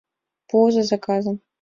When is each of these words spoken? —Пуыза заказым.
—Пуыза 0.49 0.83
заказым. 0.91 1.35